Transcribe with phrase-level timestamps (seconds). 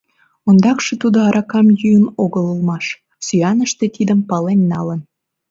[0.49, 2.85] Ондакше тудо аракам йӱын огыл улмаш,
[3.25, 4.99] сӱаныште тидым пален налын.